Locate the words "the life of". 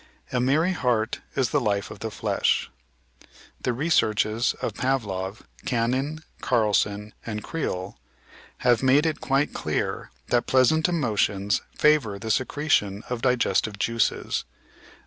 1.51-1.99